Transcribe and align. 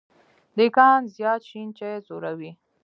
دیکان 0.57 1.01
زیات 1.15 1.41
شين 1.49 1.67
چای 1.77 1.95
څوروي. 2.07 2.51